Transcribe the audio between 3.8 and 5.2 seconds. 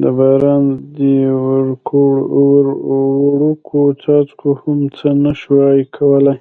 څاڅکو هم څه